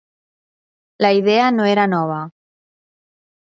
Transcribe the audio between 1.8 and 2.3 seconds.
nova.